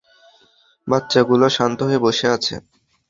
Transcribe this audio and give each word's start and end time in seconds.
বাচ্চাগুলো 0.87 1.45
শান্ত 1.57 1.79
হয়ে 1.87 2.03
বসে 2.05 2.27
আছে। 2.35 2.55